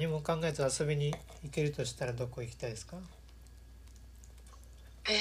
[0.00, 2.96] 何も考えず遊びに行けるとしたらどこ行きたいですか？
[5.06, 5.14] えー、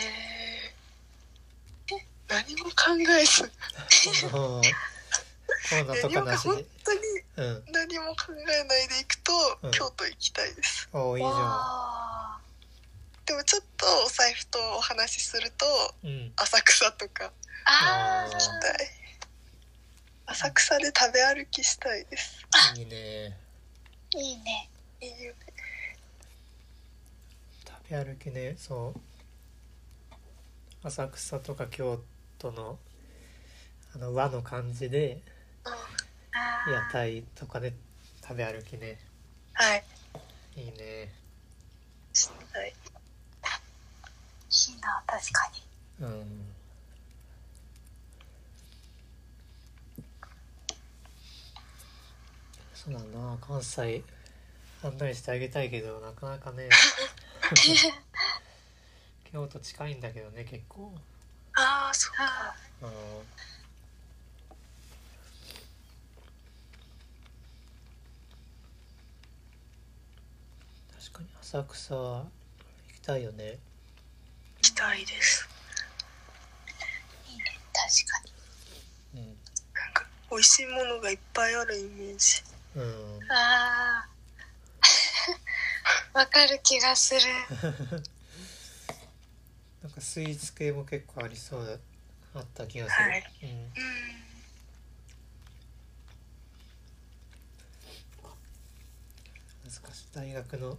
[1.97, 3.51] え何も考えず。
[4.23, 4.61] コ
[5.75, 6.65] ロナとかなし本で
[7.73, 9.33] 何も考えないで行くと、
[9.63, 9.71] うん。
[9.71, 10.87] 京都行きたいです。
[10.93, 12.39] おおいいじゃわ
[13.25, 15.65] でもちょっとお財布とお話しすると
[16.07, 16.31] んうん。
[16.37, 17.33] 浅草とか
[17.65, 18.89] 行きたい。
[20.27, 22.45] 浅草で食べ歩きしたいです。
[22.77, 23.35] いいね。
[23.45, 23.48] ー
[24.17, 24.69] いいね。
[27.65, 30.87] 食べ歩きねそう。
[30.87, 31.99] 浅草とか京
[32.37, 32.79] 都の
[33.93, 35.21] あの和の感じで
[36.67, 37.73] 屋台とかで
[38.21, 38.97] 食べ歩きね。
[39.53, 39.83] はい。
[40.55, 41.11] いいね。
[42.13, 42.73] したいい
[44.73, 45.51] いな確か
[45.99, 46.05] に。
[46.05, 46.58] うん
[52.81, 54.01] そうだな関西
[54.81, 56.69] 案内してあげたいけどなかなかね。
[59.29, 60.93] 京都近いんだけどね結構。
[61.55, 62.23] ああそうか。
[62.23, 62.91] あうん。
[70.97, 72.31] 確かに浅草行
[72.93, 73.59] きたいよね。
[74.55, 75.49] 行きたいです。
[77.27, 78.21] ーいいね確か
[79.15, 79.21] に。
[79.21, 79.37] うん。
[79.73, 82.41] なんか美味しいものがいっぱいあるイメージ
[82.75, 83.19] うん。
[83.31, 84.05] あ
[86.13, 87.21] あわかる気がする。
[89.81, 93.23] なんかスイーツ系も結構ありそうだあった気がする、はい。
[93.43, 93.49] うん。
[93.49, 93.71] うん
[99.63, 100.05] 難しい。
[100.13, 100.77] 大学の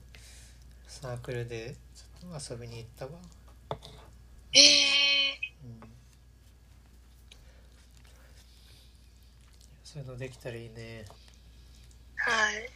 [0.88, 3.12] サークルでちょっと遊びに行ったわ、
[4.52, 5.80] ええうん、
[9.84, 11.05] そういうのできたらいいね
[12.23, 12.70] はい。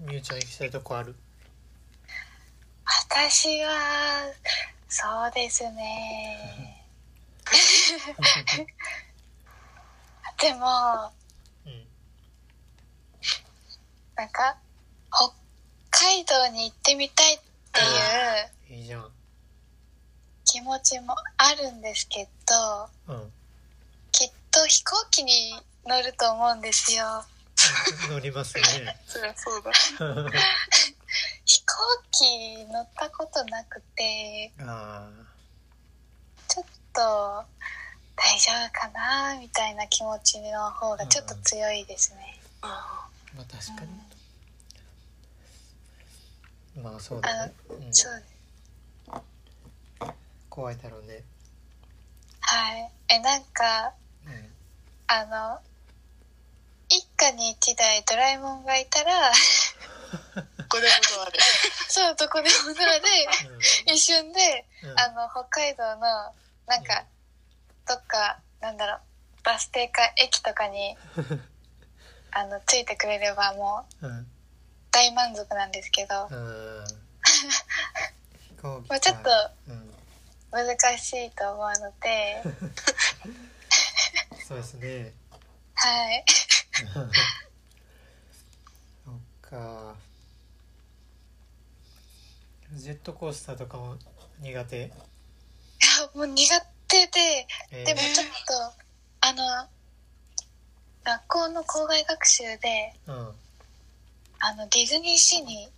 [0.00, 1.14] みゆちゃん行きたいとこある？
[3.10, 4.32] 私は
[4.88, 6.84] そうですね。
[10.40, 11.12] でも
[11.66, 11.86] うん。
[14.14, 14.56] なんか
[15.10, 15.32] 北
[15.90, 17.40] 海道に行ってみたいっ
[17.72, 18.78] ていう。
[18.78, 19.12] いいじゃん
[20.58, 22.26] 気持ちもあるんですけ
[23.06, 23.30] どうん。
[24.10, 25.52] きっと飛行機に
[25.86, 27.04] 乗ると思うんですよ。
[28.10, 28.62] 乗りますね。
[29.06, 29.70] そりゃそうだ。
[31.44, 31.74] 飛行
[32.10, 35.08] 機乗ったことなくてあ
[36.48, 37.44] ちょっと
[38.16, 43.84] 大丈夫かなみたいな気持ちの方がちょっと強いですね、まあ確か
[46.74, 46.82] に。
[46.82, 48.22] まあそうだね、うん、そう
[50.58, 51.22] 怖いだろうね。
[52.40, 52.90] はい。
[53.10, 53.94] えなんか
[54.26, 54.32] うん
[55.06, 55.24] あ
[55.54, 55.60] の
[56.88, 61.38] 一家に一台ドラえもんがいたらどこでもドアで。
[61.86, 63.06] そうどこでもドアで
[63.86, 64.98] 一瞬でうん。
[64.98, 66.34] あの北海道の
[66.66, 67.04] なんか
[67.86, 69.00] どっかなんだろう
[69.44, 70.98] バス停か駅とかに
[72.34, 74.06] あのついてくれればもう
[74.90, 76.84] 大満足なんですけど、うん。
[78.42, 79.30] 飛行機まあ、ちょっと
[79.68, 79.87] うん
[80.50, 82.42] 難しいと思うので。
[84.46, 85.12] そうですね。
[85.74, 86.24] はい。
[89.04, 89.94] そっか。
[92.72, 93.96] ジェットコースターとかも
[94.40, 94.88] 苦手、いや
[96.14, 97.86] もう苦手でえー。
[97.86, 98.84] でもちょっと
[99.20, 99.68] あの
[101.04, 103.34] 学校の校外学習でうん。
[104.40, 105.68] あのディズニーシーに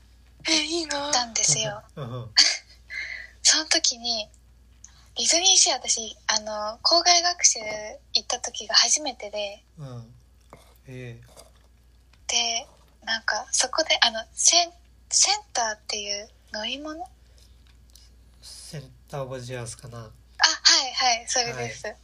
[0.45, 1.83] 行ったんですよ。
[1.97, 2.35] うん
[3.43, 4.29] その時に
[5.17, 7.59] ディズニーシー私あの校外学習
[8.15, 9.63] 行った時が初めてで。
[9.79, 10.15] うん。
[10.87, 11.21] え
[12.29, 12.67] で
[13.05, 14.71] なんかそこであのセン
[15.09, 17.03] センターっていう乗り物？
[17.03, 17.09] あー、
[18.41, 21.95] センターオブジアースかな、まはいはいそれです、あ、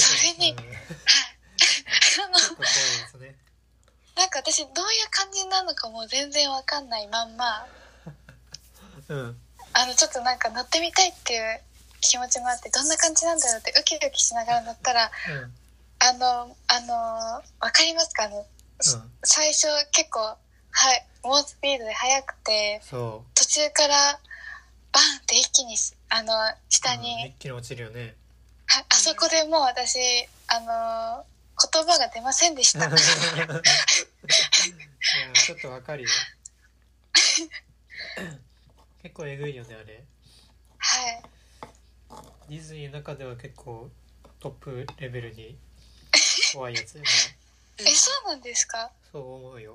[0.00, 3.36] それにうん、 結あの構怖いですね。
[4.16, 7.66] なんか私どういう感じなのかもう全然わかんないまんま。
[9.08, 9.40] うん。
[9.72, 11.60] あのちょっとなんか乗ってみたいっていう
[12.02, 15.52] 気持ちもあってどんな感じなんだろうってウキウキしながら乗ったらうん。
[16.04, 16.94] あのあの
[17.60, 18.44] わかりますかあのうん。
[19.22, 20.36] 最初結構は
[20.94, 24.18] い猛スピードで速くてそ途中から
[24.92, 25.76] バンって一気に
[26.10, 28.14] あのう下うんに、一気に落ちるよね。
[28.66, 29.98] はあそこでもう私
[30.48, 31.24] あの
[31.72, 32.90] 言葉が出ませんでした。
[32.90, 36.08] ちょっとわかるよ。
[39.02, 40.04] 結構えぐいよねあれ。
[40.78, 41.22] はい
[42.52, 43.88] ディズニーの中では結構
[44.38, 45.56] トップレベルに
[46.52, 47.08] 怖いやつよね
[47.78, 48.90] えそうなんですか？
[49.10, 49.72] そう思うよ。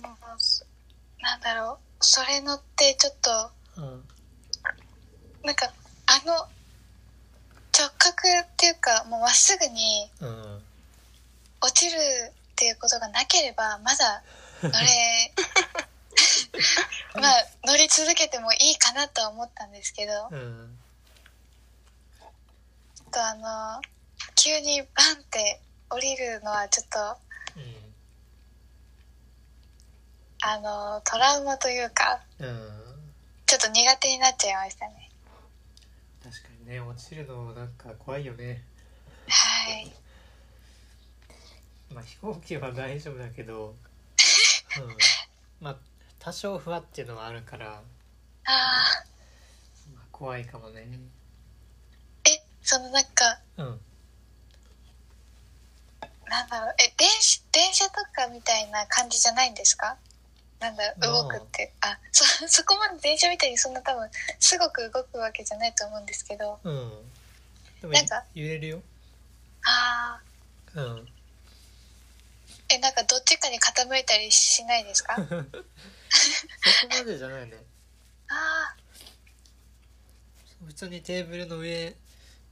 [0.00, 2.04] もうなんだろう。
[2.04, 4.08] それ乗ってちょっとうん。
[5.44, 5.72] なんか
[6.06, 8.12] あの直角
[8.42, 10.64] っていうかもうまっすぐにうん。
[11.60, 14.24] 落ちるっていうことがなければまだ
[14.62, 15.32] 乗れ
[17.14, 20.12] まあ乗り続けてもいいかなとは思ったんですけど。
[20.30, 20.76] うん
[22.94, 23.82] ちょっとあの
[24.36, 26.98] 急にバンって降りるのはちょっと
[27.56, 27.64] うん
[30.42, 32.80] あのトラウマというかうん
[33.46, 35.10] ちょっと苦手になっちゃいましたね。
[36.22, 38.62] 確かにね落ちるのなんか怖いよね。
[39.28, 39.92] はい。
[41.92, 44.96] まあ飛行機は大丈夫だけど、うん、
[45.60, 45.76] まあ
[46.20, 47.80] 多少不安っていうのはあるから、あ
[49.94, 50.82] まあ、怖いかもね。
[52.24, 53.80] ーえそのなんかうん。
[56.28, 56.74] なんだろう。
[56.78, 59.96] え電車電車とかみたいな感じじゃないんですか？
[60.60, 61.72] なんだ動くって。
[61.80, 66.60] あそ そこまで電車みたいにそんな多分すごく動くわけじゃないと思うんですけど。
[66.62, 67.10] うん。
[67.80, 68.82] でもなんか揺れるよ。
[69.64, 70.20] あ
[70.76, 71.08] あうん。
[72.68, 75.16] えなんかどっちかに傾いたりしないですか？
[76.10, 77.56] そこまでじゃないね。
[78.28, 78.74] あ
[80.66, 81.94] 普通にテーブルの上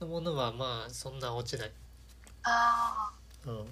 [0.00, 1.68] のものはまあそんな落ちない。
[1.68, 1.72] ー。
[2.44, 3.10] あ
[3.46, 3.66] うん。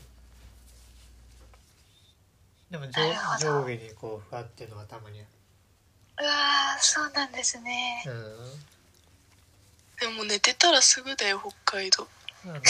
[2.70, 8.02] でも上上下にこうふわっていうのはたまにあーうわーそうなんですね。
[8.06, 10.10] るうん。
[10.14, 12.06] でも寝てたらすぐだよ北海道。
[12.44, 12.54] あの。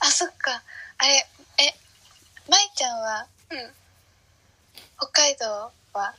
[0.00, 0.62] あそっか。
[0.98, 1.26] あれ
[1.58, 1.74] え
[2.48, 3.72] 舞ちゃんはうん
[5.00, 6.14] 北海道は？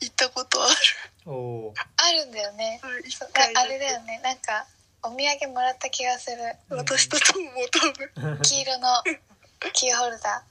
[0.00, 0.74] 行ったことある。
[1.26, 2.80] おおあるんだよね。
[2.82, 4.20] うん一ああれだよね。
[4.24, 4.66] なんか
[5.02, 6.36] お土産もらった気がする。
[6.70, 7.92] 私ととも多
[8.24, 8.38] 分。
[8.42, 8.88] 黄色の
[9.72, 10.44] キーホルダあ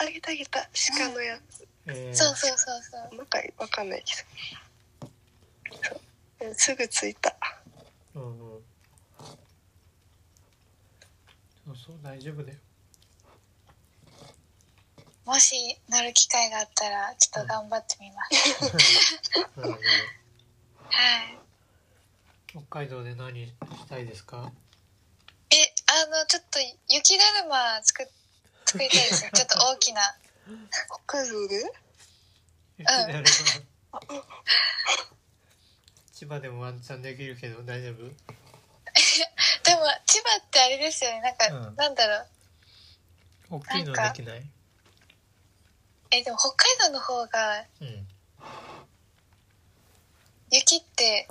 [0.00, 0.68] あげたあげた。
[0.96, 1.66] 鹿のやつ。
[1.86, 2.10] えー。
[2.10, 3.16] ーそうそうそうそう。
[3.16, 4.14] なんかわかんないけ
[5.02, 5.10] ど。
[5.82, 6.48] そう。
[6.48, 7.36] うんすぐ着いた。
[8.14, 8.62] うんうん。
[11.66, 12.58] そうそう大丈夫だよ
[15.28, 18.64] もし乗る機会があったらちょっと頑張ってみます、
[19.60, 21.38] はい
[22.46, 23.52] 北海道で何し
[23.90, 24.50] たいですか
[25.50, 26.58] えあのちょっと
[26.88, 28.08] 雪だるま作
[28.64, 30.00] 作りたいですねちょっと大きな
[31.04, 31.56] 北海道で
[32.78, 33.24] 雪だる
[33.92, 34.00] ま
[36.14, 38.12] 千葉でもワンチャンできるけど大丈夫でも
[40.06, 41.36] 千葉ってあれですよねなん。
[41.36, 41.76] か、うん。
[41.76, 41.94] なん。
[41.94, 42.24] だろ
[43.50, 44.50] う大きいのできない
[46.10, 46.56] えでも北海
[46.88, 48.06] 道の方がうん。
[50.50, 51.28] 雪って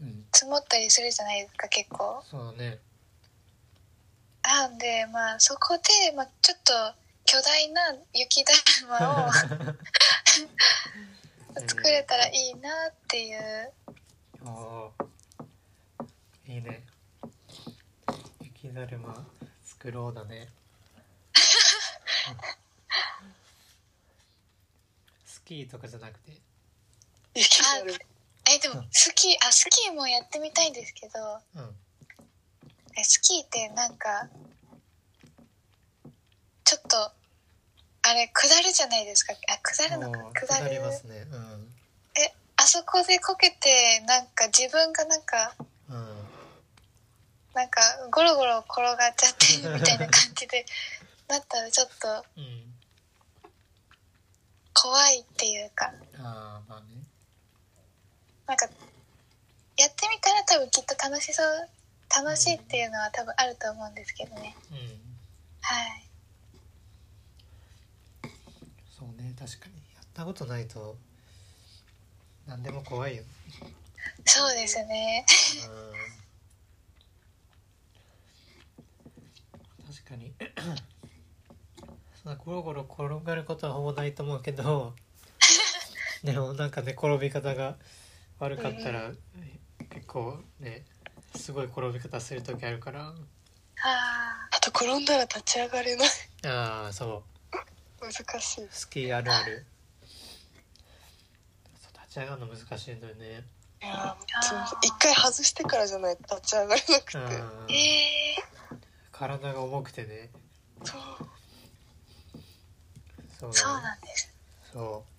[0.00, 0.24] うん。
[0.32, 2.22] 積もったりするじゃないですか結構。
[2.24, 2.78] そうだね。
[4.42, 5.82] なんでまあそこで、
[6.16, 6.72] まあ、ちょっと
[7.24, 9.32] 巨大な雪だるまを
[11.68, 13.72] 作れたらいいなっていう。
[14.44, 15.04] ああ
[16.46, 16.84] いいね。
[18.40, 19.26] 雪だるま
[19.64, 20.48] 作ろうだね
[25.50, 26.30] キーとかじゃなくて？
[27.34, 27.92] 雪だる
[28.48, 31.74] えでもスキーあスキーもやってみたいんですけどうん。
[32.96, 34.28] えスキーってなんか
[36.62, 36.96] ちょっと
[38.02, 39.32] あれ下るじゃないですか。
[39.48, 40.20] あ下るのか。
[40.46, 40.70] 下る。
[40.70, 41.26] りますね。
[41.32, 41.66] うん。
[42.14, 45.56] えあそこでこけてなんか自分がなんか
[45.88, 45.96] うん。
[47.54, 47.80] なんか
[48.12, 50.64] ゴロゴロ転がっちゃってるみたいな感じで
[51.28, 52.59] なったらちょっとうん
[54.74, 55.92] 怖いっていうか。
[56.18, 56.86] ああまあね。
[58.46, 58.66] なんか
[59.76, 61.68] やってみたら多分きっと楽しそう
[62.14, 64.56] 楽しいっていうのは多分あると思うんですけどね。
[64.70, 64.76] うん。
[65.60, 66.06] はい。
[68.98, 69.74] そうね確かに。
[69.94, 70.96] やったことないと
[72.46, 73.22] 何でも怖いよ。
[74.24, 75.24] そうですね。
[75.66, 75.70] う
[79.90, 79.94] ん。
[79.94, 80.34] 確かに
[82.22, 84.94] そんなゴロゴロ転がることはほぼないと思うけど
[86.22, 87.76] でもなんかね転び方が
[88.38, 89.12] 悪かったら
[89.88, 90.84] 結構ね
[91.34, 93.04] すごい転び方する時あるから。
[93.04, 93.14] は
[93.82, 96.08] ああと転んだら立ち上がれない。
[96.44, 97.24] ああそ
[98.02, 98.04] う。
[98.04, 98.68] 難しい。
[98.70, 99.64] スキーあるある。
[101.80, 103.46] そう立ち上がるの難しいんだよね。
[103.82, 104.16] いや
[104.82, 107.18] 一回外してからじゃないと立ち上がれなくて。
[107.18, 107.66] うん。
[107.70, 108.36] ええ
[109.12, 110.30] 体が重くてね。
[110.84, 111.00] そう
[113.40, 114.30] そうそうなんです。
[114.72, 115.10] そう。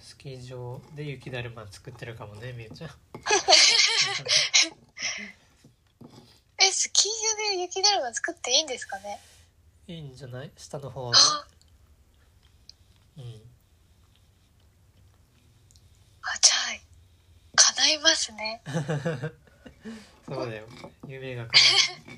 [0.00, 2.90] スキー場で雪だるま作ってるかもねみゆちゃん。
[6.62, 9.18] えスキー場で雪だるま作っていいんですかね？
[9.88, 10.50] いいんじゃない？
[10.56, 11.18] 下の方で。
[11.18, 11.46] あ
[13.18, 13.24] うん。
[16.22, 16.80] あじゃあ
[17.74, 18.62] 叶いますね。
[20.28, 20.68] そうだよ。
[21.08, 21.58] 夢が叶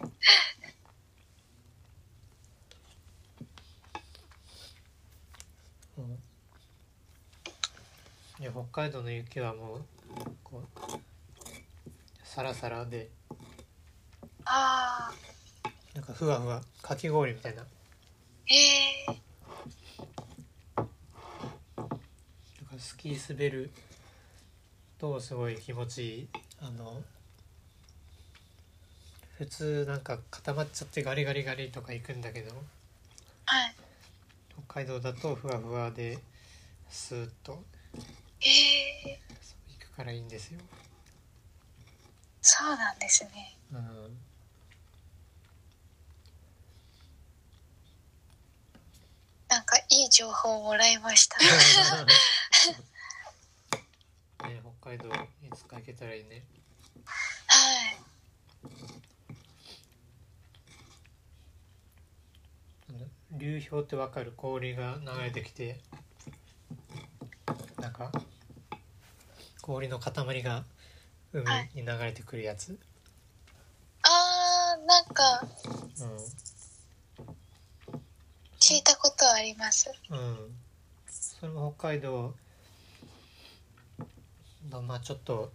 [0.07, 0.12] う
[5.99, 6.23] うん
[8.42, 9.80] いや北海道の雪はもう
[10.42, 10.99] こう
[12.25, 13.08] サラサラで。
[14.44, 15.12] あ
[15.62, 17.62] あなんかふわふわかき氷みたいな。
[18.49, 18.54] え
[19.06, 19.06] え
[20.76, 20.90] なんか
[22.78, 23.70] スキー滑る
[24.99, 26.28] とすごい気持ちいい。
[26.61, 27.00] あの
[29.38, 32.50] 普通なんか固まっちゃってガリガリガリとか行くんだけど
[33.46, 33.75] はい。
[34.66, 36.18] 北海道だとふわふわで
[36.90, 37.62] スーッと
[38.44, 38.49] え
[39.11, 40.61] えそう行くからいいんですよ、
[42.40, 43.56] そうなんですね。
[43.72, 44.18] うん、
[49.49, 51.38] なんかいい情報をもらいました。
[54.49, 55.08] ね北海道
[55.42, 56.44] いつか行けたらいいね。
[57.46, 57.99] はい。
[63.38, 64.32] 流氷ってわかる？
[64.37, 65.80] 氷が流れてきて。
[67.80, 68.12] なんか
[69.62, 70.64] 氷の塊が
[71.33, 72.78] 海に流れてくるやつ、
[74.02, 75.47] あーなんか
[78.61, 79.90] 聞いたことあります。
[80.11, 80.19] うん。
[80.19, 80.37] うん
[81.07, 82.35] それも北海道
[84.71, 85.50] のまあちょっと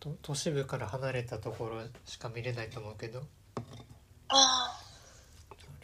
[0.00, 3.22] と都市部から離れたところしか見れないと思うけど。
[4.28, 4.80] あ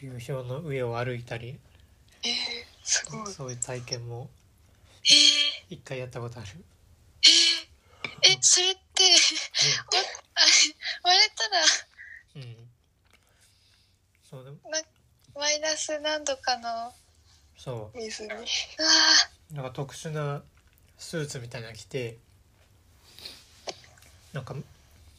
[0.01, 1.59] 流氷の上を歩いたり。
[2.23, 2.31] えー、
[2.83, 3.27] すごい。
[3.27, 4.29] そういう体験も
[5.69, 6.53] 一回やったことある、ー、
[8.23, 9.03] えー、えそれって
[11.03, 11.61] 割れたら。
[12.35, 12.41] うん。
[12.41, 12.55] うん、
[14.29, 14.57] そうでも。
[14.69, 14.81] な
[15.35, 16.91] マイナス何度かの
[17.93, 18.29] 水に。
[18.31, 18.35] ー。
[19.51, 20.41] うなんか特殊な
[20.97, 22.17] スーツみたいなの着て
[24.33, 24.55] なんか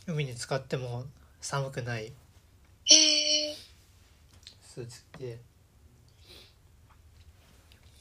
[0.07, 1.05] 海に使っても
[1.41, 3.55] 寒くないえー、
[4.63, 5.39] スーツ着て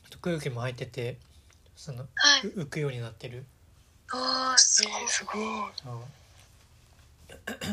[0.05, 1.17] あと空気も入ってて
[1.79, 2.05] そのは
[2.43, 2.47] い。
[2.47, 3.45] う浮くようになってる。
[4.11, 4.91] おーすごい。
[4.91, 5.41] えー、すごい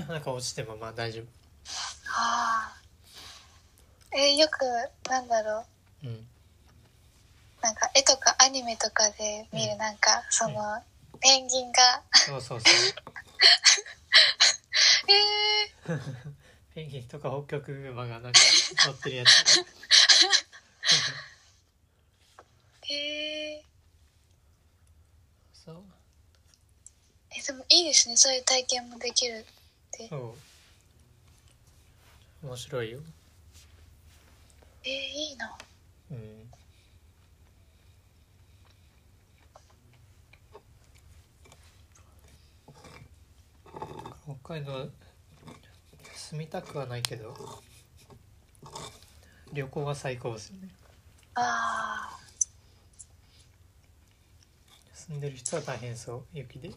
[0.09, 1.25] なんか落ちてもまあ大丈夫。
[2.17, 4.17] あー。
[4.17, 4.65] えー、よく
[5.11, 5.65] なんだろ
[6.05, 6.07] う。
[6.07, 6.25] うん。
[7.61, 10.81] なんか絵とかアニメとかで見るなんか、その
[11.21, 12.01] ペンギンが。
[12.13, 12.75] そうそうそう。
[15.11, 16.01] えー、
[16.77, 18.39] ペンギンとか北極馬がなんか
[18.87, 19.67] 乗ってるやつ。
[22.89, 23.67] え
[25.67, 25.75] そう。
[25.75, 25.81] ー、
[27.41, 28.17] えでもいいですね。
[28.17, 29.45] そういう体験もできるっ
[29.91, 30.09] て。
[30.09, 30.35] そ
[32.43, 32.47] う。
[32.47, 33.01] 面白いよ。
[34.85, 35.59] えー、いいな。
[36.13, 36.47] うん。
[44.43, 44.89] 北海道
[46.15, 47.35] 住みたくはないけど
[49.53, 50.69] 旅行は最高ですよね。
[51.35, 52.06] あ
[55.09, 56.69] 住んでる人は大変そう雪で。
[56.69, 56.75] ー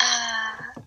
[0.00, 0.82] あー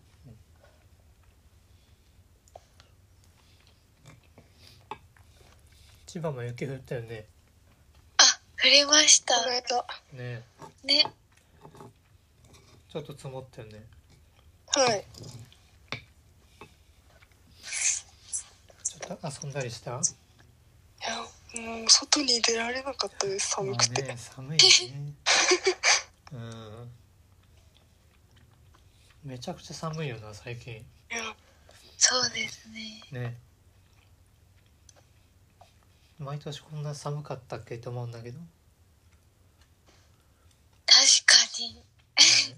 [6.05, 7.25] 千葉も雪降ったよね。
[8.17, 8.23] あ
[8.63, 9.33] 降りました。
[10.13, 10.43] ね。
[10.83, 11.03] ね。
[12.89, 13.83] ちょっと積もったよね。
[14.67, 15.05] はい。
[18.83, 19.91] ちょっと遊んだりした？
[19.91, 19.93] い
[21.07, 21.17] や
[21.61, 23.49] もう外に出られなかったです。
[23.49, 24.63] 寒くて、まあね寒いよ
[24.95, 25.13] ね
[26.33, 26.91] うん。
[29.23, 30.85] めちゃくちゃ寒いよな最近。
[31.97, 33.01] そうですね。
[33.11, 33.37] ね。
[36.19, 38.45] 毎年こんな寒かったっけと思うんだけど、ね
[40.85, 41.83] 確かに。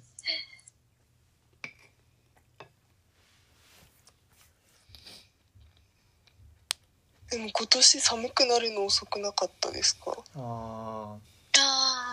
[7.30, 10.12] でも今年寒くなるの遅くなかったですか？
[10.36, 11.37] ああ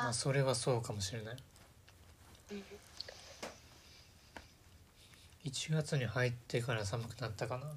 [0.08, 1.36] あそれはそうかもしれない。
[2.52, 2.62] うん。
[5.44, 7.66] 1月に入ってから寒くなったかな。
[7.66, 7.70] うん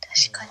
[0.00, 0.50] 確かに。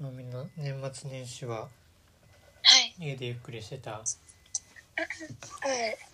[0.00, 1.68] まあみんな年末年始はは
[2.80, 2.94] い。
[2.98, 4.00] 家でゆっくりしてた、はい。
[4.00, 4.02] う
[6.10, 6.13] ん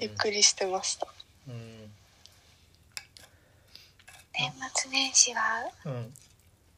[0.00, 1.06] ゆっくりしてました。
[1.48, 1.90] うん。
[4.34, 6.14] 年末年始はうん。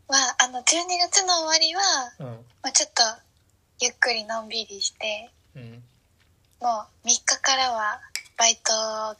[0.08, 0.62] まああの12
[1.00, 1.80] 月の終わりは、
[2.18, 2.26] うん。
[2.62, 3.02] まあ、ちょっと
[3.80, 5.82] ゆっくりのんびりしてうん。
[6.60, 8.00] もう3日からは
[8.38, 9.14] バイトが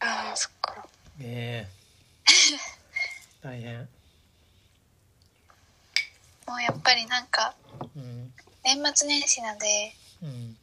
[0.00, 0.86] ああそっか。
[1.20, 1.68] ええ。
[3.42, 3.88] 大変。
[6.46, 7.54] もうやっぱりなんか
[7.96, 8.32] うん。
[8.64, 10.56] 年末年始なんでうん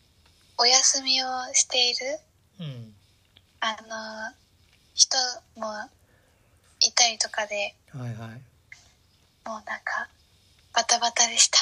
[0.61, 2.19] お休みをしている。
[2.59, 2.93] うん。
[3.61, 4.35] あの
[4.93, 5.17] 人
[5.55, 5.65] も
[6.79, 8.29] いたりとかではいはい。
[9.43, 10.07] もうなんか
[10.71, 11.57] バタバタでした。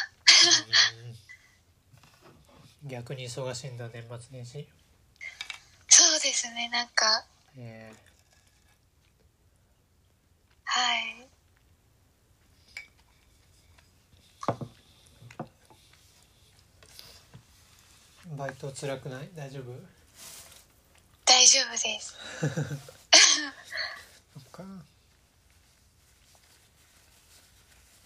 [2.84, 2.89] うん。
[2.89, 4.68] 逆に忙しいんだ年末年始。
[5.88, 7.24] そうですねなんか。
[7.58, 7.94] え
[10.65, 11.38] はい
[18.38, 19.29] バイト辛くない？
[19.36, 19.74] 大丈夫？
[21.25, 22.15] 大丈夫です。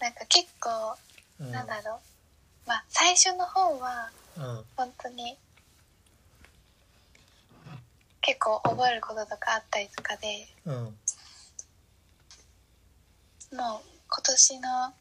[0.00, 0.96] なんか結構
[1.40, 1.50] うん。
[1.50, 1.98] なんだろう。
[2.68, 4.64] まあ最初の方はうん。
[4.76, 5.36] 本当に
[8.20, 10.74] 結構覚えることとかあったりとかでうん。
[10.74, 10.94] もう
[14.08, 14.94] 今年の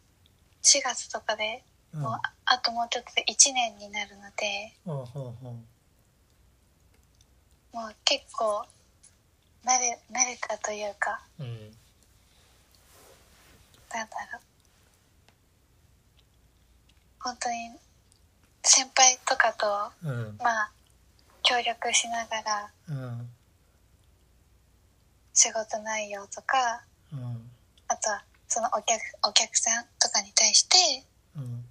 [0.63, 1.63] 4月とかで
[1.93, 5.51] うんもうああともうちょっとで1年になるのでほうほうほ
[7.73, 8.65] もう結構
[9.65, 11.49] 慣れ慣れたというかううん
[13.93, 14.41] なんだろう。
[17.19, 17.71] 本当に
[18.63, 20.37] 先輩とかとうん。
[20.39, 20.71] まあ
[21.43, 23.29] 協力しながらうん。
[25.33, 27.49] 仕事内容とかうん。
[27.87, 30.77] あとはそのお客お客さんとかに対して
[31.35, 31.63] うん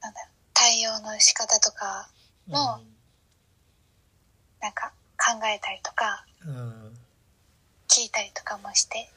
[0.00, 0.30] なんだろう
[0.86, 2.08] 対応の仕方とか
[2.46, 2.78] も
[4.62, 6.56] なんか考えたりとかうん。
[6.56, 6.92] うん
[7.88, 9.08] 聞いたりとかもして。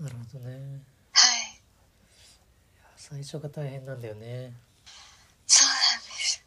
[0.00, 0.82] なるほどね。
[1.12, 1.60] はい。
[2.96, 4.52] 最初が大変なんだよね。
[5.46, 6.44] そうなんです。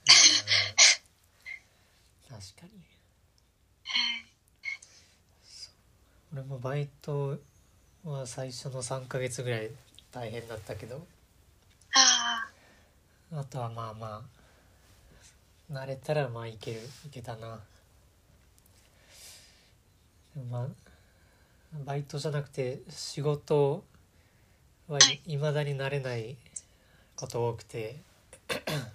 [2.29, 2.37] うん。
[2.37, 2.83] 確かに。
[6.33, 7.39] 俺もバイト
[8.03, 9.71] は最初の3ヶ月ぐらい
[10.11, 10.97] 大変だったけど。
[10.97, 11.20] あ
[13.33, 14.23] あとはまあま
[15.71, 17.59] あ慣れたらまあいけるいけたな。
[20.49, 20.67] まあ
[21.85, 23.83] バイトじゃなくて仕事
[24.87, 25.37] はい。
[25.37, 26.35] まだに慣れない
[27.15, 27.95] こと多くて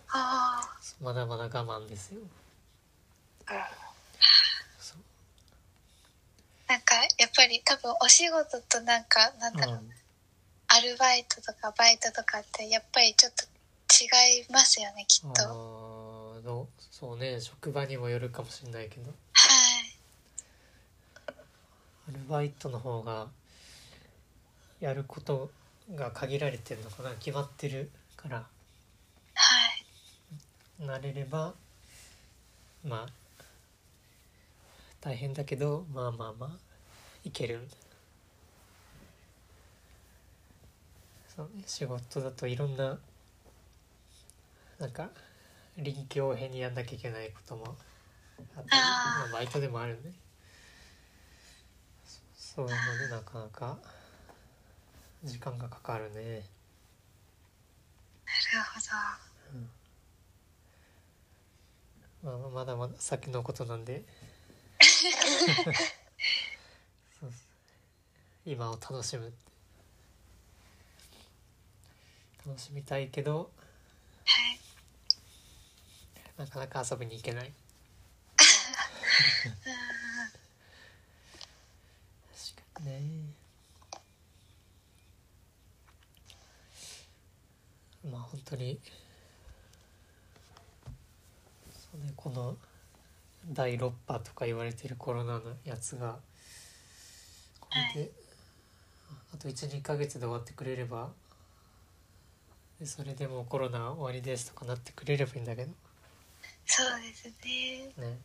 [0.09, 1.49] ああまだまだ我
[1.81, 2.21] 慢ですよ。
[6.69, 9.91] なんかやっぱり多分お仕事となんかなんだろう、うん。
[10.69, 13.45] アルバイトとかバイトとかってやっぱりちょっと
[13.89, 19.07] 違いますよねきっあとーのそうね職場にもよるかもしれないけど。
[19.07, 19.17] はい。
[22.09, 23.27] アルバイトの方が
[24.81, 25.51] やること
[25.95, 28.37] が限られてるのかな決まってるから。
[28.39, 28.45] は
[30.81, 30.85] い。
[30.85, 31.55] 慣れれば
[32.85, 33.13] まあ
[35.01, 36.51] 大変だけどまあまあまあ
[37.25, 37.61] いける。
[37.63, 37.85] みたいな
[41.37, 42.99] そうね仕事だといろんな
[44.79, 45.11] なんか
[45.79, 47.77] 臨機応変にやんなきゃいけないことも
[48.57, 50.11] あったりまあ、バイトでもあるんで。
[52.07, 52.21] そ
[52.57, 52.77] そういうの
[53.09, 53.79] でなかなか
[55.25, 56.43] 時間がかかるね。
[62.25, 62.39] なるほど。
[62.39, 64.05] まあ、まだまだ先のことなんで。
[68.45, 69.33] 今を楽しむ。
[72.47, 73.56] 楽しみたいけどはい
[76.39, 77.53] なかなか遊びに行けない。
[78.37, 78.49] 確
[82.75, 83.03] かにね。
[88.11, 88.81] まあ本当に。
[91.71, 92.57] そうねこの
[93.53, 96.17] 第6波とか言われてるコロナのやつが
[97.61, 98.11] これで、
[99.33, 101.11] あと12ヶ月で終わってくれれば
[102.81, 105.71] でそれでもうコロナ終わりですとかなってくれればいいんだけど
[106.67, 107.93] そうですね。
[107.97, 108.19] ね。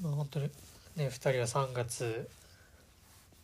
[0.00, 0.50] まあ本当に
[0.96, 2.28] ね2人は3月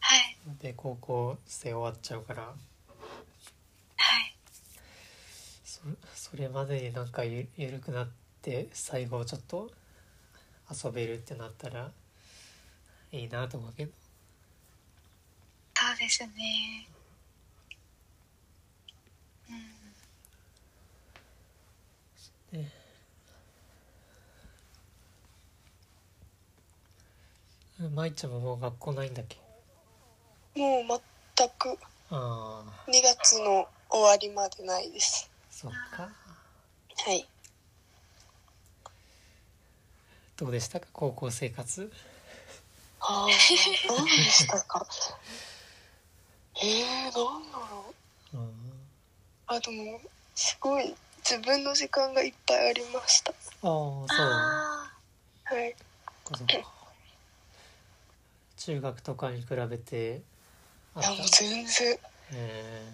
[0.01, 0.37] はい。
[0.63, 2.43] で高校生終わっちゃうから。
[2.43, 2.53] は
[4.21, 4.35] い。
[5.65, 5.81] そ
[6.15, 8.09] それまでになんかゆゆるくなっ
[8.43, 9.71] て最後ちょっと
[10.71, 11.91] 遊べるってなったら
[13.13, 13.93] いいなと思うけど。
[15.75, 16.98] そうですね
[27.81, 27.95] うん。
[27.95, 29.37] 舞ちゃんももう学校ないんだっけ？
[30.61, 31.01] もう
[31.37, 31.79] 全く。
[32.11, 32.91] ああ。
[32.91, 35.31] 2月の終わりまでないです。
[35.51, 36.09] そっか。
[37.05, 37.27] はい。
[40.37, 40.87] どうでしたか？
[40.93, 41.93] 高校生活？
[43.01, 43.29] ああ
[43.89, 44.87] どうでしたか？
[46.61, 47.91] えー、なんだろう。
[47.91, 47.95] うん
[49.49, 50.01] あでも
[50.35, 53.33] すごい自分の時間がいっぱいありました。
[53.33, 54.93] ああそうあ
[55.45, 55.75] はい。
[58.57, 60.21] 中学とかに比べて
[60.95, 61.99] あもう全然。
[62.33, 62.93] え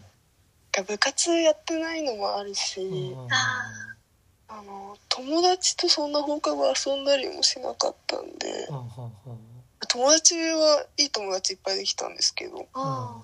[0.87, 3.33] 部活やってないのもあるし、ーうん。
[3.33, 3.97] あ
[4.49, 8.69] あの友達とそんな放課後遊んだりもしなかったんで。
[9.89, 12.69] 友達はいい友達いっぱいできたんですけど。
[12.75, 13.21] あ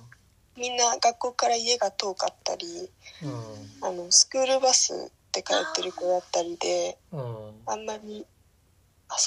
[0.61, 2.91] みんな学校から家が遠かったり
[3.23, 3.89] うん。
[3.89, 7.21] あのスクールバスで通ってる子だったりでうん。
[7.21, 8.27] うんあんまり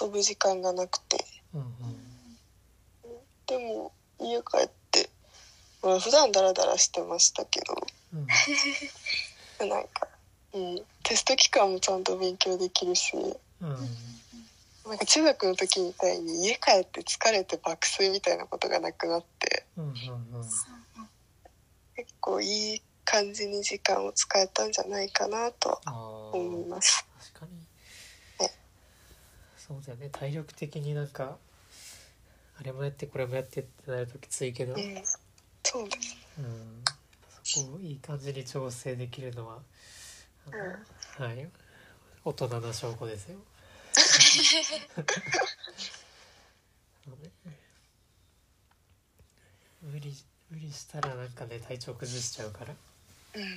[0.01, 1.17] 遊ぶ時間がなくて。
[1.53, 1.63] うん
[3.45, 5.09] でも家帰って、
[5.83, 7.75] まあ、普段ダラダラしてましたけど
[8.13, 9.67] うん。
[9.69, 10.07] なんか、
[10.53, 13.97] うん、テスト期間もちゃんと勉強できるしうん。
[14.85, 20.49] なんか中学の時みたいに家帰って疲れて爆睡みたいなことがなくなってうんうんうん
[21.95, 25.79] 結構いい感じに時間を使えたんじゃないかなと
[26.33, 27.05] 思います。
[27.33, 27.57] 確かに。
[28.45, 28.51] ね
[29.57, 30.09] そうだよね。
[30.11, 31.37] 体力的になんか
[32.59, 35.03] あれもやってこれもやってってなるときついけど、うん、
[35.63, 36.17] そうです。
[36.39, 36.83] うん、
[37.43, 39.59] そこをいい感じに調整できるのは、
[40.47, 41.49] あのはい。
[42.25, 43.37] 大人な証拠ですよ。
[49.83, 50.15] 無理
[50.53, 52.75] 無理したらなんかね体調崩しちゃうから。
[53.35, 53.49] うんうん、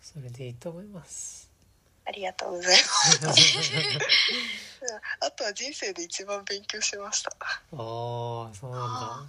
[0.00, 1.50] それでいいと思います。
[2.06, 3.98] ありがとうございます。
[5.20, 7.30] あとは人生で一番勉強しました。
[7.30, 7.34] あ
[7.72, 7.76] あ
[8.54, 9.26] そうなんだ。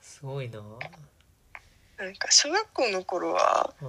[0.00, 0.60] すごいな。
[1.98, 3.86] なんか小学校の頃はう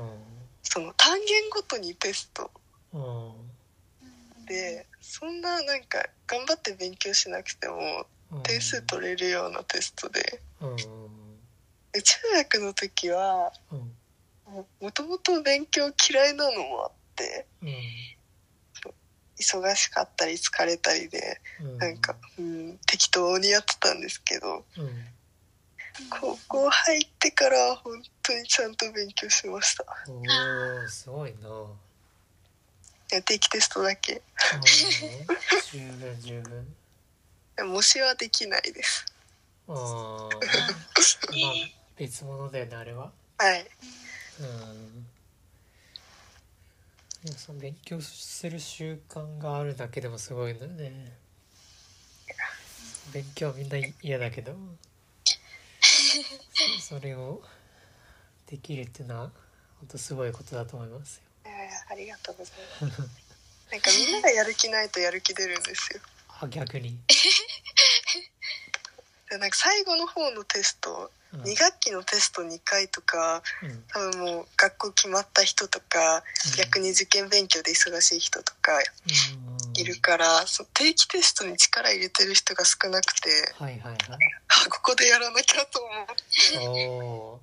[0.63, 2.50] その単元ごとにテスト。
[2.95, 2.97] ん。
[2.97, 4.45] うん。
[4.47, 8.41] でそんななんか頑張って勉強しなくてもうん。
[8.41, 10.76] 点数取れるようなテストでうん。
[10.76, 10.84] で
[12.01, 13.91] 中学の時はうん
[14.79, 17.69] もともと勉強嫌いなのもあってうん
[19.39, 24.89] 忙しかったり疲れたりでうんなんか、うん、適当にやってたんですけどうん
[26.10, 29.83] 高校入ってからは本当にちゃんと勉強しました。
[30.07, 30.21] お
[30.86, 31.49] おすごいな。
[31.49, 31.67] うん
[33.10, 34.21] いや定期テストだけ。
[35.71, 36.75] 十分十分。
[37.71, 39.05] 模試はできないです。
[39.69, 39.73] あ
[40.27, 40.29] あ
[41.97, 43.12] 別物だよねあれは。
[43.38, 43.65] はい。
[44.39, 45.07] うん。
[47.36, 51.12] その勉強する習慣があるだけでもすごいんだよね。
[53.12, 54.53] 勉強はみんな嫌だけど。
[56.79, 57.41] そ それを
[58.47, 59.31] できるっていうのは
[59.79, 61.23] 本当すごいことだと思いますよ。
[61.45, 63.01] えーありがとうございます。
[63.71, 66.01] なんかみんながやる気ないとやる気出るんですよ。
[66.39, 66.97] あ逆に、
[69.29, 71.43] でなんか最後の方のテストうん。
[71.43, 73.84] 2学期のテスト2回とかうん。
[73.88, 76.58] 多分もう学校決まった人とかうん。
[76.58, 79.80] 逆に受験勉強で忙しい人とかうん。
[79.80, 83.97] いるからそう定期テストに力入れてる人が少なくてはいはいはい。
[84.65, 87.41] あここでやらなきゃと思って。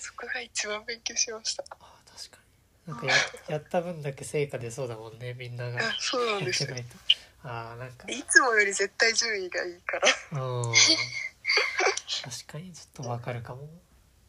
[0.00, 1.64] そこが一番勉強しました。
[1.70, 1.76] あ
[2.16, 2.38] 確か
[2.86, 2.94] に。
[2.94, 3.14] なんかや
[3.56, 5.78] やった分だけ成果出そうだもんねみんなが。
[5.80, 6.74] あそうなんですよ。
[7.42, 8.08] あーなんか。
[8.08, 10.40] いつもより絶対順位がいいから。
[10.42, 10.74] うん
[12.28, 13.68] 確かにちょっとわかるかも。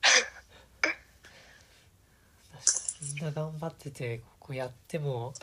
[0.02, 0.14] 確
[0.82, 0.90] か
[3.02, 3.14] に。
[3.16, 5.34] みんな頑張っててここやっても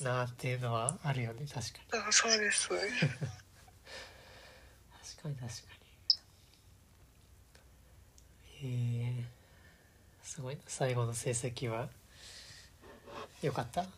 [0.00, 1.44] なーっていうのはあるよね。
[1.52, 2.04] 確かに。
[2.08, 2.86] あそうです確か
[5.28, 5.44] に確か
[8.62, 8.68] に。
[8.68, 8.70] へ
[9.20, 9.24] え
[10.22, 10.60] すごいな。
[10.68, 11.88] 最後の成績は
[13.42, 13.82] よかった？
[13.82, 13.88] よ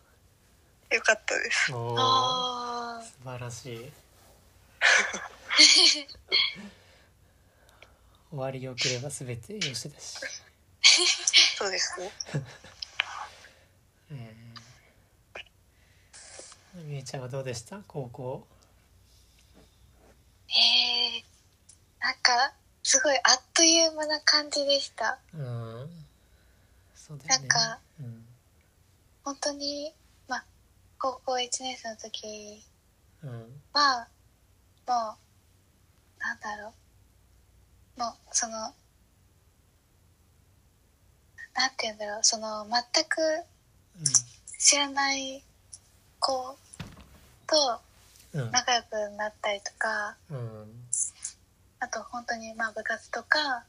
[1.03, 1.75] かったです。
[1.75, 3.93] おおあ素晴らしい
[8.35, 10.19] 終わりよければ全てよしだし、
[11.57, 12.11] そうですね。
[14.11, 14.35] え
[16.79, 17.81] ー、みえちゃんはどうでした？
[17.87, 18.47] 高校。
[20.49, 21.25] えー、
[22.01, 25.19] なんかすごいあっという間な感じでした。
[25.33, 26.07] うん。
[26.95, 27.49] そうだよね。
[27.49, 28.27] なんかうん。
[29.25, 29.95] 本当に
[30.29, 30.45] まあ
[30.99, 32.65] 高校1年生の時
[33.23, 33.63] うん。
[33.73, 34.09] は
[34.87, 35.17] も
[36.19, 36.75] うなんだろう
[37.97, 38.53] もうその
[41.55, 43.21] なんて言うんだろうその全く
[44.59, 45.43] 知らない
[46.19, 46.57] 子
[47.47, 47.81] と
[48.33, 48.51] うん。
[48.51, 50.67] 仲良くなったりとかうん。
[51.79, 53.65] あと本当にまあ部活とか、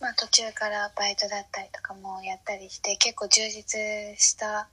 [0.00, 3.78] まあ、途中からバイトだったりとかもやったりして結構充実
[4.18, 4.68] した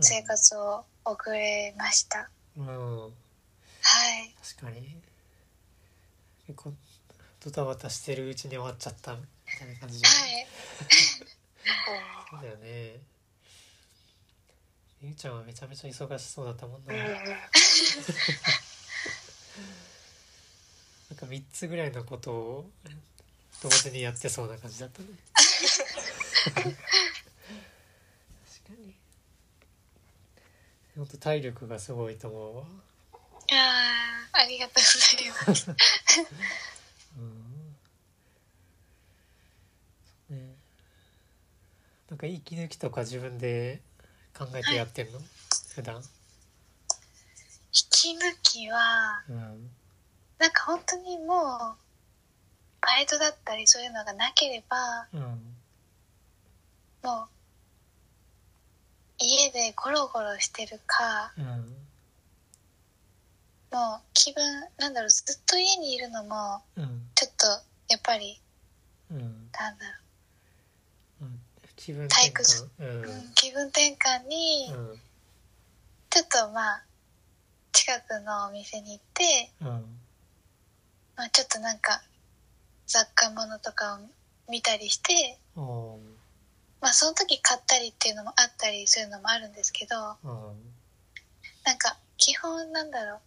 [0.00, 3.02] 生活を送れました、うん。
[3.06, 3.10] はい。
[4.56, 4.96] 確かに。
[6.46, 6.72] 結構
[7.44, 9.18] ドタバタしてるうちに終わっちゃったみ
[9.58, 10.46] たいな感じじゃんはい。
[12.30, 13.00] そうだよね。
[15.02, 17.00] ゆうちゃんはめちゃめちゃ忙しそうだったもんな、うん。
[17.00, 17.06] うん
[21.10, 22.70] なんか3つぐらいのことを
[23.62, 25.08] 同時にやってそうな感じだったね。
[25.34, 26.62] 確か
[28.80, 28.94] に。
[30.96, 32.64] 本当体力がすごいと思うわ。
[33.52, 34.86] あーありがとうござ
[35.22, 35.70] います
[37.18, 37.44] うん
[40.28, 40.56] そうね
[42.14, 43.82] なんか息抜きとか自分で
[44.38, 45.18] 考えてやってんの、
[45.74, 45.96] 普段。
[45.96, 46.02] 引
[47.90, 49.68] き抜きはうん。
[50.38, 51.28] なんか本当にもう
[52.80, 55.22] バイトだったりそういうのがなければうん。
[57.02, 57.28] もう
[59.18, 61.44] 家でゴロゴロしてるかうん。
[63.76, 64.44] もう気分
[64.78, 67.08] なんだろうずっと家にいるのもうん。
[67.16, 67.46] ちょっと
[67.88, 68.40] やっぱり
[69.10, 69.18] うん。
[69.18, 70.00] なんだろう。
[70.00, 70.03] ん
[71.84, 73.34] 気分退転屈換うん。
[73.34, 75.00] 気分転換にうん。
[76.08, 76.82] ちょっとまあ
[77.72, 79.66] 近くのお店に行って、うん。
[81.14, 82.00] まあ、ちょっとなんか
[82.86, 83.98] 雑貨物とかを
[84.50, 90.56] 見たりしてまあその時買ったりっていうのもあったりするのもあるんですけどうん。
[91.66, 93.20] なんか基本なんだろう。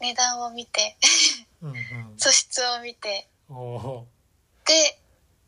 [0.00, 0.96] 値段を見て
[2.16, 3.28] 素質を見て。
[4.66, 4.98] で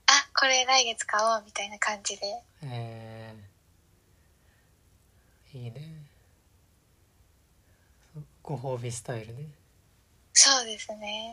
[0.07, 2.27] あこれ来月買おうみたいな感じで。
[2.62, 6.07] えー、いいね。
[8.14, 9.45] そご褒美スタイルね。
[10.33, 11.31] そうですね。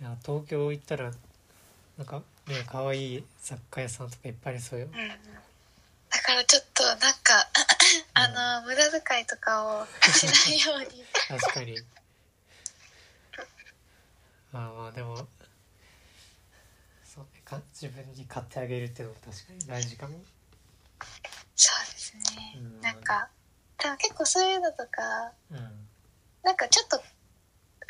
[0.00, 0.06] うん。
[0.06, 1.10] いや東京行ったら
[1.96, 4.86] なんかね可愛い雑貨屋さんとかいっぱいありそうよ。
[4.86, 4.96] うん
[6.08, 7.48] だからちょっとなんか
[8.14, 11.04] あの無駄遣いとかをしないように。
[11.40, 11.76] 確かに。
[14.52, 15.26] まあまあでも
[17.16, 17.40] そうね。
[17.44, 20.14] か自分に買ってあげるっていうのも確かに大事かも。
[21.56, 22.80] そうですね、うん。
[22.82, 23.28] なんか
[23.78, 25.58] 多分結構そういうのとかうん。
[26.42, 27.00] なんかちょっと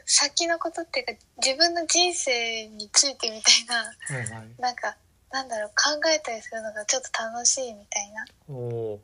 [0.05, 1.13] 先のことっていうか
[1.45, 3.77] 自分の人生についてみたいな
[4.17, 4.61] はいはい。
[4.61, 4.97] なんか
[5.33, 8.25] なんだろう考えたりするのがちょっと楽しいみたいな。
[8.49, 9.01] お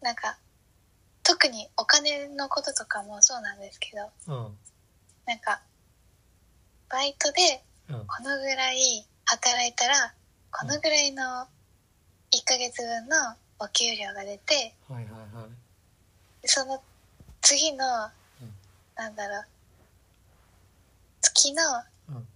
[0.00, 0.36] なんか
[1.22, 4.58] 特にお金のこととかもそうなんですけどうん。
[5.26, 5.60] なんか
[6.88, 7.94] バイトでうん。
[7.96, 10.12] うんこのぐらい働いたら
[10.50, 11.22] このぐらいの
[12.32, 13.16] 1ヶ月分の
[13.58, 16.48] お給料が出てはいはいはい。
[16.48, 16.82] その
[17.40, 17.84] 次の、
[18.42, 18.52] うん。
[18.96, 19.44] なんだろう
[21.20, 21.62] 月の
[22.10, 22.26] うん。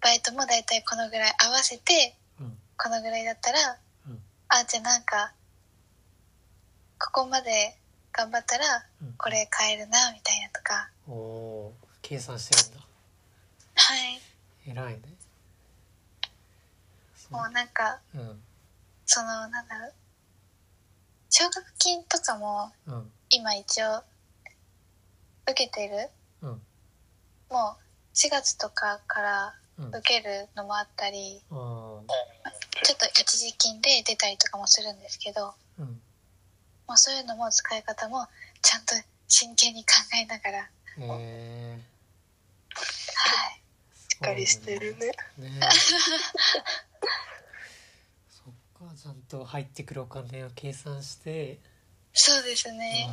[0.00, 2.56] バイトもだいたいこのぐらい合わせてうん。
[2.76, 3.58] このぐらいだったら、
[4.08, 4.18] うん。
[4.48, 5.32] あじゃあなんか
[6.98, 7.76] ここまで
[8.12, 8.64] 頑張ったら
[9.02, 9.14] うん。
[9.16, 10.88] これ買えるなみたいなとか。
[11.08, 12.86] おおー計算してるんだ。
[13.74, 14.20] はい
[14.66, 15.00] 偉いね。
[17.30, 18.40] もうなんかうん。
[19.06, 19.92] そのなんだろう。
[21.30, 23.10] 奨学金とかもうん。
[23.30, 24.02] 今一応
[25.46, 26.10] 受けてる。
[26.42, 26.62] うん。
[27.50, 29.88] もう4月とかからうん。
[29.88, 31.56] 受けるのもあったりあー。
[32.84, 35.86] ちょっと一時金で出たりとかもするんですけどうん。
[36.86, 38.26] もうそういうのも使い方も
[38.60, 38.94] ちゃんと
[39.28, 40.70] 真剣に考えながら。
[40.98, 41.20] えはい。
[41.20, 43.61] ー、ししっ
[44.22, 45.06] かりしてるね。
[45.38, 45.60] ね。
[48.30, 51.60] そっかちゃんと入ってくるお金を計算して、
[52.14, 53.10] そうですね。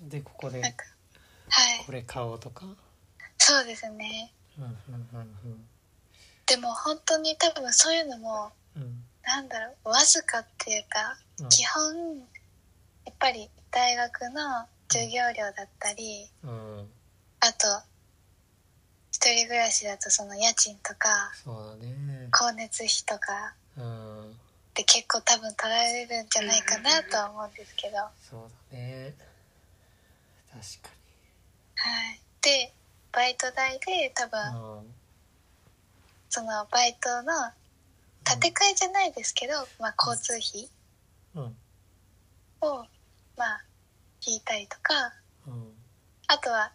[0.00, 0.08] うん。
[0.08, 0.74] でここではい。
[1.84, 2.66] これ買おうとか？
[3.38, 4.32] そうですね。
[4.58, 4.74] うんうん
[5.14, 5.68] うん
[6.44, 9.04] でも本当に多分そういうのもうん。
[9.22, 11.48] なんだろうわずかっていうかうん。
[11.48, 12.18] 基本
[13.04, 16.92] やっぱり大学の授業料だったりうん。
[17.40, 17.82] あと
[19.22, 22.26] 一人暮らしだとその家賃とかそうだね。
[22.32, 24.30] 光熱費とかうん。
[24.30, 24.34] っ
[24.74, 28.40] て結構多分取られるんじゃないかなとは思うんですけど、はそう
[28.72, 29.14] だね。
[30.50, 30.88] 確か
[32.16, 32.72] い、で
[33.12, 34.94] バイト代で多分にうん。
[36.28, 37.32] そのバイトの
[38.24, 40.68] 建て替えじゃないですけど、まあ、交通費
[41.36, 41.56] うん。
[42.62, 42.84] を
[43.36, 43.64] まあ
[44.26, 45.12] 引いたりとか
[45.46, 45.70] うん。
[46.26, 46.72] あとは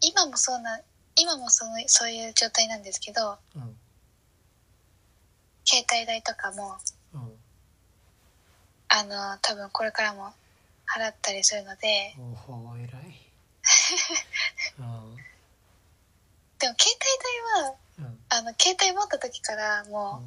[0.00, 0.78] 今もそうな
[1.20, 3.76] 今もそのそういう状態なんですけどうん。
[5.64, 6.76] 携帯代とかも
[7.12, 7.32] うん。
[8.88, 10.32] あの多分これからも
[10.86, 12.88] 払ったりするのでおほ偉い。
[14.78, 15.16] うん。
[16.58, 16.98] でも携帯
[17.58, 18.18] 代はうん。
[18.28, 20.22] あの携帯持った時からも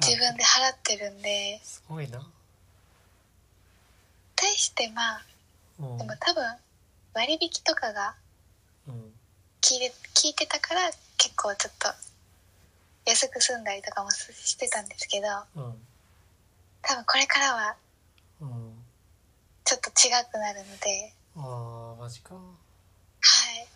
[0.00, 2.30] う自分で払ってるんですごいな。
[4.36, 5.22] 対してまあ
[5.80, 5.98] うん。
[5.98, 6.44] でも多分
[7.14, 8.27] 割引とかがうん
[9.60, 11.88] 聞いて聞いてたから結構ちょっと
[13.06, 15.74] 安く済んだりとかもしてたんですけどうん
[16.82, 17.76] 多分これからは
[18.40, 18.72] うん
[19.64, 22.34] ちょっと違くなるのでああマジか。
[22.34, 23.66] はい。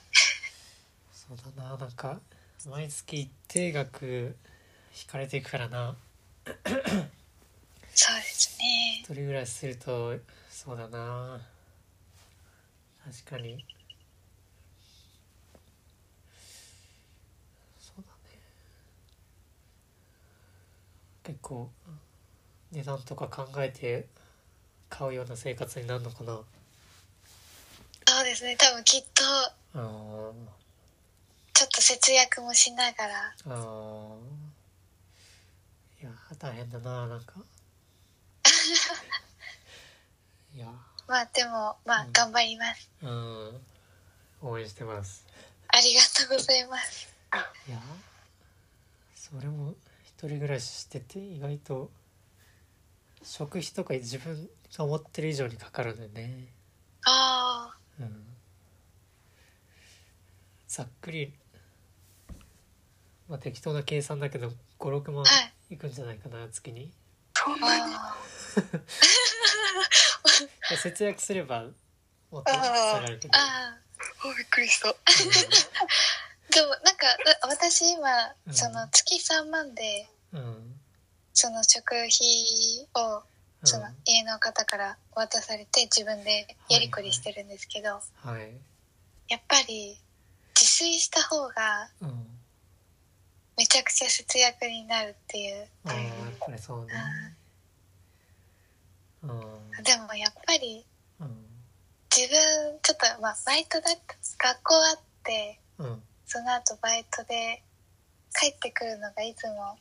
[1.12, 1.76] そうだな。
[1.76, 2.20] なんか
[2.68, 4.36] 毎月一定額
[5.00, 5.96] 引かれていくからな。
[7.94, 8.98] そうですね。
[9.00, 10.16] 一人暮らしすると
[10.50, 11.40] そうだな。
[13.04, 13.64] 確かに
[17.80, 18.38] そうだね
[21.24, 21.70] 結構
[22.72, 24.06] 値段とか考えて
[24.88, 26.40] 買うような生活になるのかな？
[28.08, 28.56] そうですね。
[28.56, 29.22] 多分きっと
[29.72, 30.34] ちょ
[31.66, 33.34] っと節約もしながら。
[36.00, 37.34] いや大変だななんか。
[40.54, 40.66] いや。
[41.06, 42.12] まあでもまあうん。
[42.12, 43.64] 頑張ります、うん。
[44.42, 45.24] 応援してます。
[45.68, 47.08] ありがとうございます。
[47.68, 47.80] いや
[49.14, 49.74] それも
[50.22, 51.90] 一人暮らししてて意外と
[53.24, 56.46] 食費とか自分が思ってる以上にかかるんだよね。
[57.04, 58.24] あうん。
[60.68, 61.32] ざっくり
[63.28, 65.30] まあ適当な計算だけど56万は
[65.68, 65.74] い。
[65.74, 66.92] いくんじゃないかな月に。
[67.34, 67.92] そんなに？
[67.92, 68.14] あ
[70.70, 71.64] で節約すれば
[72.30, 73.36] もっと下がるけど。
[73.36, 73.76] あ
[74.24, 74.88] あびっくりした。
[74.88, 74.94] ー
[76.50, 77.06] でもなんか
[77.44, 78.08] わ私今
[78.46, 78.54] うん。
[78.54, 80.74] その月3万でうん。
[81.34, 82.08] その食費
[82.94, 83.22] を
[83.64, 88.52] そのうん家の方から渡されて自分でやりくりしてるんですけど、はい。
[89.28, 89.96] やっぱり
[90.54, 92.26] 自炊した方がうん。
[93.56, 95.66] めちゃくちゃ節約になるっていう。
[95.84, 96.04] ああやっ
[96.40, 96.92] ぱりそうね。
[99.22, 99.30] うん。
[99.82, 100.84] でもやっぱり
[101.20, 101.46] うん。
[102.14, 103.90] 自分ちょっとまあバイトだ
[104.38, 106.02] 学校あってうん
[106.32, 107.62] その後バイトで
[108.34, 109.76] 帰ってくるのがいつも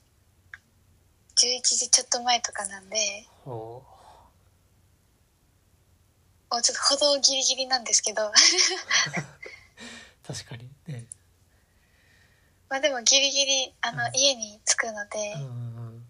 [1.37, 2.97] 11時ちょっと前とかなんで
[3.45, 3.81] ほ
[6.51, 8.27] もうちょっと歩道ギリギリなんですけど。
[8.27, 8.31] う
[10.27, 10.69] 確かに。
[10.87, 11.05] ね。
[12.69, 14.11] まあでもギリギリあのうん。
[14.13, 16.03] 家に着くので、うんうん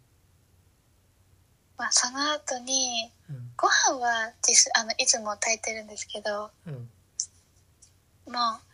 [1.78, 3.52] まあ、その後にうん。
[3.56, 6.74] ご飯は自炊あのいつも炊いてるんですけどうん。
[6.74, 8.71] もう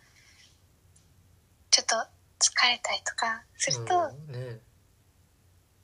[1.69, 1.95] ちょっと
[2.39, 4.31] 疲れたりとかすると、うん。
[4.31, 4.59] ね。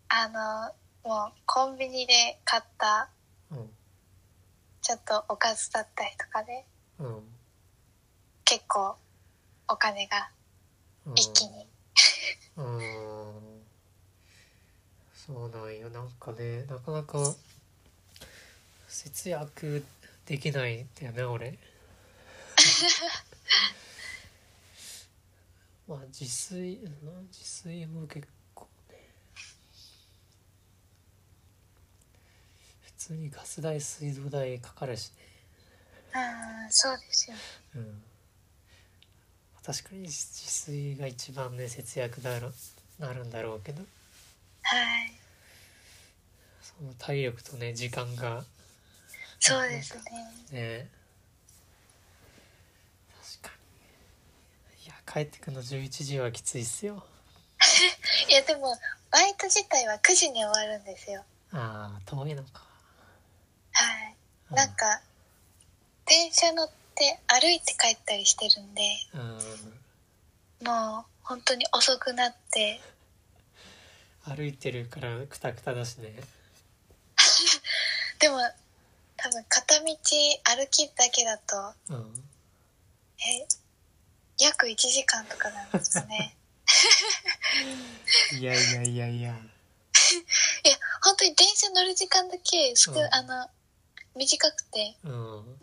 [0.09, 3.09] あのもうコンビニで買った
[3.51, 3.69] うん。
[4.81, 6.65] ちょっとおかずだったりとかで
[6.99, 7.23] うん。
[8.45, 8.95] 結構
[9.67, 10.29] お金が
[11.05, 11.13] うん。
[11.15, 11.67] 一気に、
[12.57, 13.63] うん。
[15.15, 15.89] そうなんよ。
[15.89, 17.33] なんかねなかなか
[18.87, 19.83] 節約
[20.25, 21.57] できないんだよね俺
[25.87, 28.97] まあ自炊うん自炊も結構ね。
[32.81, 35.15] 普通にガス代水道代かかるしね。
[36.15, 37.37] うんそうですよ。
[37.75, 38.01] うん。
[39.65, 42.51] 確かに自炊が一番ね節約だろ
[42.99, 43.81] なるんだろうけど。
[44.61, 45.13] はい。
[46.61, 48.43] その体力とね時間が。
[49.39, 49.95] そうです
[50.51, 50.59] ね。
[50.59, 50.89] ね
[53.41, 53.57] 確か
[54.79, 57.05] にいや帰ってくるの11時はきついっすよ。
[58.29, 58.77] いやでも
[59.11, 61.23] バイト自体は9時に終わるんですよ。
[61.51, 62.63] ああ遠いのか。
[63.71, 64.15] はい。
[64.49, 64.55] うん。
[64.55, 65.01] なんか
[66.05, 68.81] 電車乗って歩いて帰ったりしてるんで
[69.13, 69.17] う
[70.63, 70.67] ん。
[70.67, 72.81] もう本当に遅くなって。
[74.25, 76.15] 歩いてるからクタクタだしね。
[78.19, 78.39] でも
[79.17, 82.29] 多分片道歩きだけだとうん。
[83.19, 83.47] え
[84.39, 86.35] 約1時間とかなんですよね。
[88.39, 89.31] いやいやいやいや。
[90.65, 93.13] いや本当に電車乗る時間だけ少、うん。
[93.13, 93.49] あの
[94.15, 94.97] 短くて。
[95.03, 95.59] うん。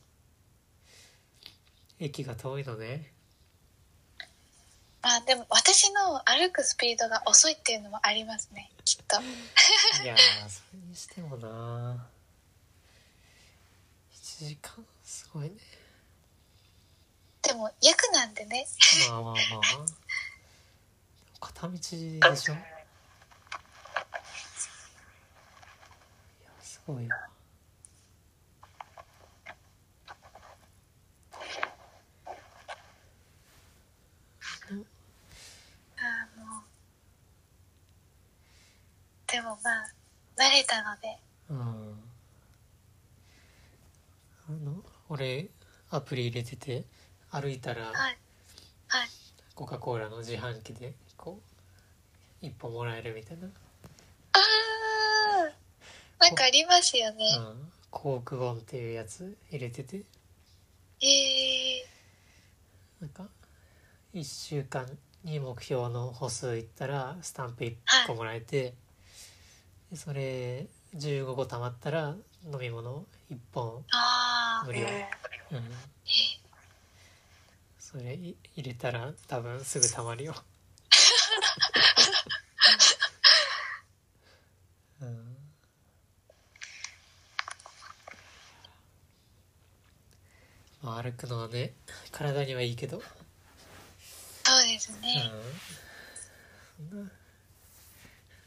[1.99, 3.13] 駅が遠いのね。
[5.03, 9.17] まあでも私の歩くスピードが遅いっていうのもありますねきっと。
[10.03, 12.07] いやーそれにしてもな
[14.15, 15.57] 1時間すごいね
[17.51, 18.65] でも役なんでね。
[19.11, 19.41] まあまあまあ。
[21.41, 22.55] 片道でしょ？
[22.55, 22.57] い
[26.45, 26.53] や
[26.87, 27.17] ごいわ
[35.97, 36.63] あーもう。
[39.27, 39.93] でもまあ
[40.37, 41.19] 慣れたので。
[41.51, 41.59] うん。
[44.49, 45.49] あの俺
[45.91, 46.85] アプリ入れてて
[47.31, 47.95] 歩いたらはい。
[47.95, 49.09] はい。
[49.55, 51.41] コカ・コーラの自販機でこ
[52.43, 53.49] う一本もらえるみたいな、
[54.33, 55.53] あー。
[56.21, 60.03] なんかありますよね、うん、コークゴンっていうやつ入れてて。
[61.03, 61.87] ええ
[63.01, 63.27] なんか
[64.15, 64.87] 1週間
[65.25, 67.75] に目標の歩数いったらスタンプ1
[68.07, 68.75] 個もらえて、
[69.91, 70.67] でそれ
[70.97, 72.15] 15個貯まったら
[72.53, 73.85] 飲み物1本
[74.67, 75.09] 無料、え
[75.53, 75.63] うん、
[77.91, 80.35] それい入れたら多分すぐ貯まるよ。
[85.03, 85.37] うん。
[90.83, 91.73] まあ歩くのはね
[92.13, 93.03] 体にはいいけど。
[94.45, 95.01] そうですうん。
[95.01, 95.31] ね、
[96.91, 97.11] そんな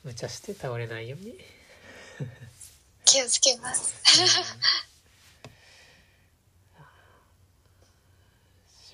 [0.03, 1.37] 無茶して倒れないように、うん
[3.05, 3.93] 気をつけます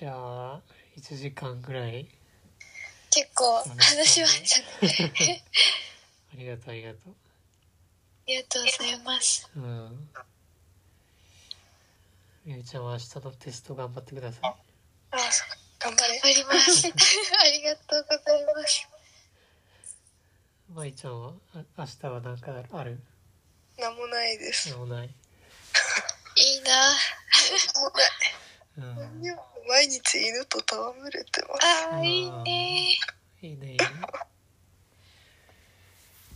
[0.00, 0.62] じゃあ
[0.96, 2.08] 1時間ぐらい。
[3.10, 5.44] 結構話しましたね。
[6.32, 7.12] ありがとうありがとあ
[8.26, 9.50] りがとうございます。
[9.54, 10.08] ううん。
[12.46, 14.40] みゆちゃんは明日のテスト頑張ってください。
[14.44, 14.56] あ
[15.80, 16.86] 頑張ります。
[17.38, 18.88] ありがとうございます。
[20.70, 23.02] まいちゃんはあ明日は何かある？
[23.76, 24.70] なんもないです。
[24.70, 25.14] でもない。
[26.36, 26.88] いいな。
[27.82, 28.10] もうない。
[28.78, 29.49] うん
[29.90, 31.66] 日犬と戯れてます。
[31.92, 32.98] あーいいね。
[33.42, 33.58] いいね。
[33.72, 33.76] いいね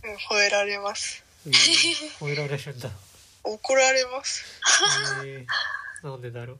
[0.03, 1.23] うん吠えられます。
[1.45, 2.89] うん吠えられるんだ。
[3.43, 4.43] 怒られます。
[5.25, 6.57] えー、なんでだろう。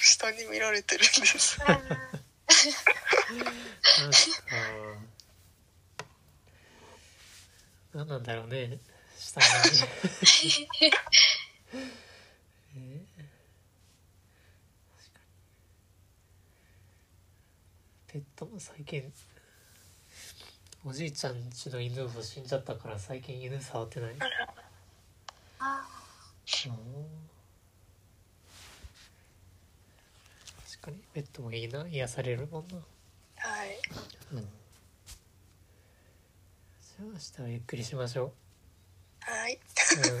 [0.00, 1.58] 下に見られてるんです。
[1.60, 1.84] なんか
[7.92, 8.78] 何なんだろうね。
[9.18, 9.46] 下に
[18.16, 19.12] ペットも最近
[20.86, 24.12] おじいちゃんちの犬も死んじゃったから最近犬触ってない？
[25.58, 25.86] あ
[26.64, 26.72] うん。
[26.72, 26.80] 確
[30.80, 31.86] かにペットもいいな。
[31.86, 32.76] 癒されるもんな。
[33.36, 33.78] はい。
[34.32, 34.38] うん。
[34.38, 38.32] じゃあ明日はゆっくりしましょ
[39.20, 39.56] はい。
[39.56, 39.60] う、う